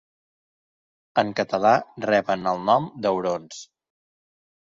En 1.23 1.33
català 1.39 1.73
reben 2.07 2.49
el 2.53 2.65
nom 2.71 2.87
d'aurons. 3.05 3.63